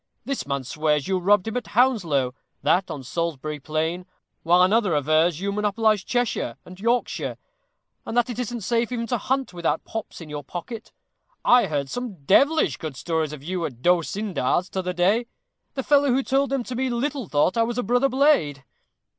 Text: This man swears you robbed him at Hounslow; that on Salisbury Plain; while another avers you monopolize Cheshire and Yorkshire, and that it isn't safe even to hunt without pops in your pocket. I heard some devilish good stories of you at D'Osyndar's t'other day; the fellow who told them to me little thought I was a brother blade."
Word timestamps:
This 0.25 0.47
man 0.47 0.63
swears 0.63 1.07
you 1.07 1.19
robbed 1.19 1.47
him 1.47 1.55
at 1.57 1.67
Hounslow; 1.77 2.33
that 2.63 2.89
on 2.89 3.03
Salisbury 3.03 3.59
Plain; 3.59 4.07
while 4.41 4.63
another 4.63 4.95
avers 4.95 5.39
you 5.39 5.51
monopolize 5.51 6.03
Cheshire 6.03 6.57
and 6.65 6.79
Yorkshire, 6.79 7.37
and 8.03 8.17
that 8.17 8.27
it 8.27 8.39
isn't 8.39 8.61
safe 8.61 8.91
even 8.91 9.05
to 9.05 9.19
hunt 9.19 9.53
without 9.53 9.85
pops 9.85 10.19
in 10.19 10.27
your 10.27 10.43
pocket. 10.43 10.91
I 11.45 11.67
heard 11.67 11.87
some 11.87 12.23
devilish 12.25 12.77
good 12.77 12.95
stories 12.97 13.31
of 13.31 13.43
you 13.43 13.63
at 13.63 13.83
D'Osyndar's 13.83 14.69
t'other 14.69 14.93
day; 14.93 15.27
the 15.75 15.83
fellow 15.83 16.07
who 16.09 16.23
told 16.23 16.49
them 16.49 16.63
to 16.63 16.73
me 16.75 16.89
little 16.89 17.27
thought 17.29 17.55
I 17.55 17.61
was 17.61 17.77
a 17.77 17.83
brother 17.83 18.09
blade." 18.09 18.63